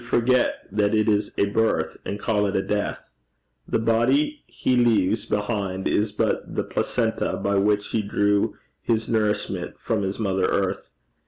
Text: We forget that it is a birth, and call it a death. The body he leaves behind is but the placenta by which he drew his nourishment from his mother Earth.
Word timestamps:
We 0.01 0.05
forget 0.07 0.65
that 0.71 0.95
it 0.95 1.07
is 1.07 1.31
a 1.37 1.45
birth, 1.45 1.97
and 2.03 2.19
call 2.19 2.47
it 2.47 2.55
a 2.55 2.63
death. 2.63 3.07
The 3.67 3.77
body 3.77 4.41
he 4.47 4.75
leaves 4.75 5.27
behind 5.27 5.87
is 5.87 6.11
but 6.11 6.55
the 6.55 6.63
placenta 6.63 7.37
by 7.37 7.57
which 7.59 7.89
he 7.89 8.01
drew 8.01 8.55
his 8.81 9.07
nourishment 9.07 9.79
from 9.79 10.01
his 10.01 10.17
mother 10.17 10.45
Earth. 10.45 10.89